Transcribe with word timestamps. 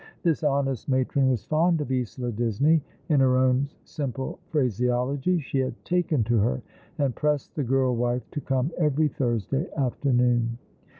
This 0.23 0.43
honest 0.43 0.89
matron 0.89 1.29
was 1.29 1.45
fond 1.45 1.79
of 1.79 1.91
Isola 1.91 2.31
Disney. 2.31 2.81
In 3.09 3.19
her 3.19 3.37
own 3.37 3.69
simi^'e 3.85 4.39
phraseology, 4.47 5.37
she 5.41 5.59
had" 5.59 5.75
taken 5.85 6.23
to 6.23 6.39
her;" 6.39 6.63
and 6.97 7.13
pressed 7.13 7.53
the 7.55 7.63
girl 7.63 7.95
wife 7.95 8.23
to 8.31 8.41
come 8.41 8.71
every 8.79 9.09
Thursday 9.09 9.67
afternoon. 9.77 10.57